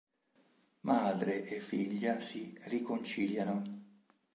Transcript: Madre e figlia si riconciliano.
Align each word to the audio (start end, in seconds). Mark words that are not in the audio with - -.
Madre 0.81 1.45
e 1.45 1.59
figlia 1.59 2.19
si 2.19 2.57
riconciliano. 2.63 3.61